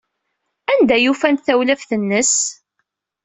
[0.71, 2.33] Anda ay ufant tawlaft-nnes?